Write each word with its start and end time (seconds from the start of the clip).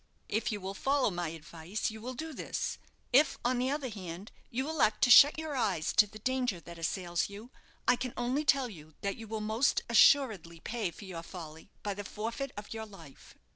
If 0.29 0.51
you 0.51 0.59
will 0.59 0.73
follow 0.73 1.11
my 1.11 1.27
advice, 1.29 1.91
you 1.91 2.01
will 2.01 2.15
do 2.15 2.33
this; 2.33 2.79
if, 3.13 3.37
on 3.45 3.59
the 3.59 3.69
other 3.69 3.89
hand, 3.89 4.31
you 4.49 4.67
elect 4.67 5.03
to 5.03 5.11
shut 5.11 5.37
your 5.37 5.55
eyes 5.55 5.93
to 5.93 6.07
the 6.07 6.17
danger 6.17 6.59
that 6.59 6.79
assails 6.79 7.29
you, 7.29 7.51
I 7.87 7.97
can 7.97 8.11
only 8.17 8.43
tell 8.43 8.67
you 8.67 8.95
that 9.01 9.15
you 9.15 9.27
will 9.27 9.41
most 9.41 9.83
assuredly 9.87 10.59
pay 10.59 10.89
for 10.89 11.05
your 11.05 11.21
folly 11.21 11.69
by 11.83 11.93
the 11.93 12.03
forfeit 12.03 12.51
of 12.57 12.73
your 12.73 12.87
life." 12.87 13.35